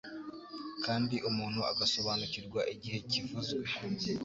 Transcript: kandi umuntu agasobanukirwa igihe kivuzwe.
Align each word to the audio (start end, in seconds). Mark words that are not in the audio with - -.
kandi 0.85 1.15
umuntu 1.29 1.59
agasobanukirwa 1.71 2.61
igihe 2.73 2.97
kivuzwe. 3.09 3.63